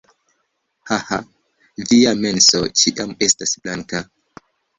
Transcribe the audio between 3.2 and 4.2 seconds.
estas blanka